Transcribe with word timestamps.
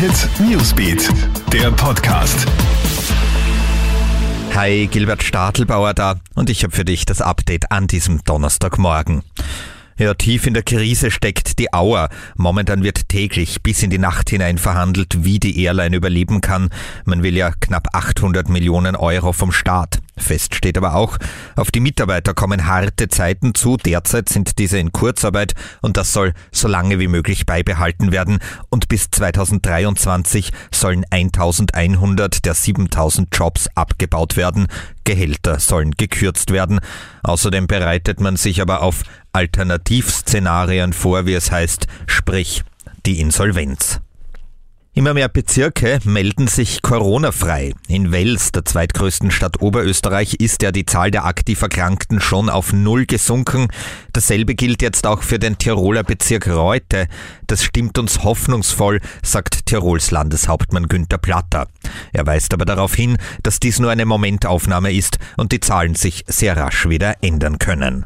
Hit 0.00 0.30
Newsbeat, 0.40 1.10
der 1.52 1.70
Podcast. 1.72 2.46
Hi, 4.54 4.88
Gilbert 4.90 5.22
Stadelbauer 5.22 5.92
da 5.92 6.14
und 6.34 6.48
ich 6.48 6.64
habe 6.64 6.74
für 6.74 6.86
dich 6.86 7.04
das 7.04 7.20
Update 7.20 7.70
an 7.70 7.86
diesem 7.86 8.24
Donnerstagmorgen. 8.24 9.22
Ja, 9.98 10.14
tief 10.14 10.46
in 10.46 10.54
der 10.54 10.62
Krise 10.62 11.10
steckt 11.10 11.58
die 11.58 11.74
Auer. 11.74 12.08
Momentan 12.36 12.82
wird 12.82 13.10
täglich 13.10 13.62
bis 13.62 13.82
in 13.82 13.90
die 13.90 13.98
Nacht 13.98 14.30
hinein 14.30 14.56
verhandelt, 14.56 15.22
wie 15.22 15.38
die 15.38 15.62
Airline 15.62 15.94
überleben 15.94 16.40
kann. 16.40 16.70
Man 17.04 17.22
will 17.22 17.36
ja 17.36 17.50
knapp 17.60 17.88
800 17.94 18.48
Millionen 18.48 18.96
Euro 18.96 19.34
vom 19.34 19.52
Staat. 19.52 19.98
Fest 20.20 20.54
steht 20.54 20.76
aber 20.76 20.94
auch, 20.94 21.18
auf 21.56 21.70
die 21.70 21.80
Mitarbeiter 21.80 22.34
kommen 22.34 22.66
harte 22.66 23.08
Zeiten 23.08 23.54
zu. 23.54 23.76
Derzeit 23.76 24.28
sind 24.28 24.58
diese 24.58 24.78
in 24.78 24.92
Kurzarbeit 24.92 25.54
und 25.80 25.96
das 25.96 26.12
soll 26.12 26.32
so 26.52 26.68
lange 26.68 26.98
wie 26.98 27.08
möglich 27.08 27.46
beibehalten 27.46 28.12
werden. 28.12 28.38
Und 28.68 28.88
bis 28.88 29.10
2023 29.10 30.52
sollen 30.72 31.04
1100 31.10 32.44
der 32.44 32.54
7000 32.54 33.28
Jobs 33.34 33.68
abgebaut 33.74 34.36
werden. 34.36 34.68
Gehälter 35.04 35.58
sollen 35.58 35.92
gekürzt 35.92 36.52
werden. 36.52 36.80
Außerdem 37.22 37.66
bereitet 37.66 38.20
man 38.20 38.36
sich 38.36 38.60
aber 38.60 38.82
auf 38.82 39.02
Alternativszenarien 39.32 40.92
vor, 40.92 41.26
wie 41.26 41.34
es 41.34 41.50
heißt, 41.50 41.86
sprich 42.06 42.62
die 43.06 43.20
Insolvenz. 43.20 44.00
Immer 44.92 45.14
mehr 45.14 45.28
Bezirke 45.28 46.00
melden 46.02 46.48
sich 46.48 46.82
Corona-frei. 46.82 47.74
In 47.86 48.10
Wels, 48.10 48.50
der 48.50 48.64
zweitgrößten 48.64 49.30
Stadt 49.30 49.62
Oberösterreich, 49.62 50.34
ist 50.34 50.62
ja 50.62 50.72
die 50.72 50.84
Zahl 50.84 51.12
der 51.12 51.26
aktiv 51.26 51.62
Erkrankten 51.62 52.20
schon 52.20 52.50
auf 52.50 52.72
Null 52.72 53.06
gesunken. 53.06 53.68
Dasselbe 54.12 54.56
gilt 54.56 54.82
jetzt 54.82 55.06
auch 55.06 55.22
für 55.22 55.38
den 55.38 55.58
Tiroler 55.58 56.02
Bezirk 56.02 56.48
Reute. 56.48 57.06
Das 57.46 57.62
stimmt 57.62 57.98
uns 57.98 58.24
hoffnungsvoll, 58.24 59.00
sagt 59.22 59.64
Tirols 59.66 60.10
Landeshauptmann 60.10 60.88
Günther 60.88 61.18
Platter. 61.18 61.68
Er 62.12 62.26
weist 62.26 62.52
aber 62.52 62.64
darauf 62.64 62.96
hin, 62.96 63.16
dass 63.44 63.60
dies 63.60 63.78
nur 63.78 63.92
eine 63.92 64.06
Momentaufnahme 64.06 64.92
ist 64.92 65.18
und 65.36 65.52
die 65.52 65.60
Zahlen 65.60 65.94
sich 65.94 66.24
sehr 66.26 66.56
rasch 66.56 66.88
wieder 66.88 67.14
ändern 67.22 67.60
können. 67.60 68.04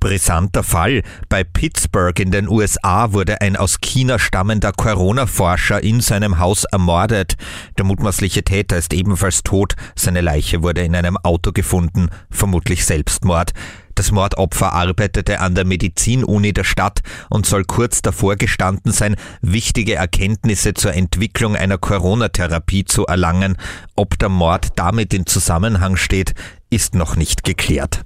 Brisanter 0.00 0.62
Fall. 0.62 1.02
Bei 1.28 1.44
Pittsburgh 1.44 2.18
in 2.20 2.30
den 2.30 2.48
USA 2.48 3.12
wurde 3.12 3.40
ein 3.40 3.56
aus 3.56 3.80
China 3.80 4.18
stammender 4.18 4.72
Corona-Forscher 4.72 5.82
in 5.82 6.00
seinem 6.00 6.38
Haus 6.38 6.64
ermordet. 6.64 7.34
Der 7.78 7.84
mutmaßliche 7.84 8.42
Täter 8.42 8.78
ist 8.78 8.92
ebenfalls 8.92 9.42
tot. 9.42 9.74
Seine 9.94 10.20
Leiche 10.20 10.62
wurde 10.62 10.82
in 10.82 10.96
einem 10.96 11.16
Auto 11.16 11.52
gefunden, 11.52 12.08
vermutlich 12.30 12.84
Selbstmord. 12.84 13.52
Das 13.94 14.10
Mordopfer 14.10 14.72
arbeitete 14.72 15.40
an 15.40 15.54
der 15.54 15.66
Medizinuni 15.66 16.52
der 16.52 16.64
Stadt 16.64 17.00
und 17.28 17.44
soll 17.44 17.64
kurz 17.64 18.00
davor 18.00 18.36
gestanden 18.36 18.92
sein, 18.92 19.16
wichtige 19.42 19.94
Erkenntnisse 19.94 20.74
zur 20.74 20.94
Entwicklung 20.94 21.56
einer 21.56 21.78
Corona-Therapie 21.78 22.84
zu 22.84 23.06
erlangen. 23.06 23.56
Ob 23.94 24.18
der 24.18 24.30
Mord 24.30 24.68
damit 24.76 25.12
in 25.12 25.26
Zusammenhang 25.26 25.96
steht, 25.96 26.34
ist 26.70 26.94
noch 26.94 27.16
nicht 27.16 27.44
geklärt. 27.44 28.04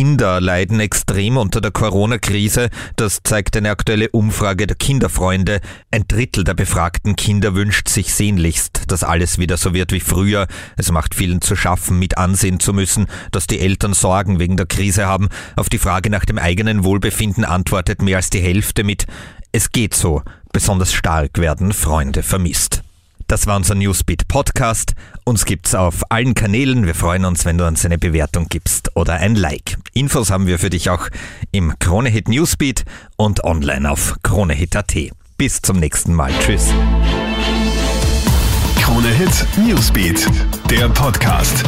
Kinder 0.00 0.40
leiden 0.40 0.80
extrem 0.80 1.36
unter 1.36 1.60
der 1.60 1.72
Corona-Krise. 1.72 2.70
Das 2.96 3.20
zeigt 3.22 3.54
eine 3.58 3.68
aktuelle 3.68 4.08
Umfrage 4.08 4.66
der 4.66 4.78
Kinderfreunde. 4.78 5.60
Ein 5.90 6.08
Drittel 6.08 6.42
der 6.42 6.54
befragten 6.54 7.16
Kinder 7.16 7.54
wünscht 7.54 7.86
sich 7.90 8.14
sehnlichst, 8.14 8.84
dass 8.86 9.04
alles 9.04 9.36
wieder 9.36 9.58
so 9.58 9.74
wird 9.74 9.92
wie 9.92 10.00
früher. 10.00 10.46
Es 10.78 10.90
macht 10.90 11.14
vielen 11.14 11.42
zu 11.42 11.54
schaffen, 11.54 11.98
mit 11.98 12.16
ansehen 12.16 12.60
zu 12.60 12.72
müssen, 12.72 13.08
dass 13.30 13.46
die 13.46 13.60
Eltern 13.60 13.92
Sorgen 13.92 14.38
wegen 14.38 14.56
der 14.56 14.64
Krise 14.64 15.04
haben. 15.04 15.28
Auf 15.54 15.68
die 15.68 15.76
Frage 15.76 16.08
nach 16.08 16.24
dem 16.24 16.38
eigenen 16.38 16.82
Wohlbefinden 16.82 17.44
antwortet 17.44 18.00
mehr 18.00 18.16
als 18.16 18.30
die 18.30 18.40
Hälfte 18.40 18.84
mit 18.84 19.04
Es 19.52 19.70
geht 19.70 19.92
so. 19.92 20.22
Besonders 20.50 20.94
stark 20.94 21.36
werden 21.36 21.74
Freunde 21.74 22.22
vermisst. 22.22 22.82
Das 23.30 23.46
war 23.46 23.54
unser 23.54 23.76
Newsbeat 23.76 24.26
Podcast. 24.26 24.94
Uns 25.22 25.44
gibt's 25.44 25.76
auf 25.76 26.10
allen 26.10 26.34
Kanälen. 26.34 26.84
Wir 26.84 26.96
freuen 26.96 27.24
uns, 27.24 27.44
wenn 27.44 27.58
du 27.58 27.64
uns 27.64 27.84
eine 27.84 27.96
Bewertung 27.96 28.48
gibst 28.48 28.96
oder 28.96 29.12
ein 29.12 29.36
Like. 29.36 29.76
Infos 29.94 30.32
haben 30.32 30.48
wir 30.48 30.58
für 30.58 30.68
dich 30.68 30.90
auch 30.90 31.06
im 31.52 31.78
Kronehit 31.78 32.26
Newsbeat 32.28 32.84
und 33.16 33.44
online 33.44 33.88
auf 33.88 34.16
kronehit.at. 34.24 34.96
Bis 35.38 35.62
zum 35.62 35.78
nächsten 35.78 36.12
Mal. 36.12 36.32
Tschüss. 36.40 36.74
Kronehit 38.80 39.46
Newsbeat, 39.64 40.26
der 40.68 40.88
Podcast. 40.88 41.62